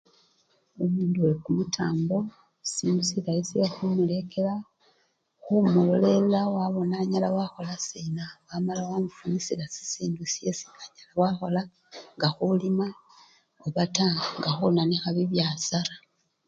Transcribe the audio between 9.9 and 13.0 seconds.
anyala wakhola nga khulima